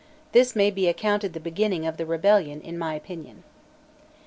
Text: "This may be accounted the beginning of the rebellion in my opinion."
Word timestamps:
"This 0.31 0.55
may 0.55 0.71
be 0.71 0.87
accounted 0.87 1.33
the 1.33 1.39
beginning 1.39 1.85
of 1.85 1.97
the 1.97 2.07
rebellion 2.07 2.59
in 2.61 2.75
my 2.75 2.95
opinion." 2.95 3.43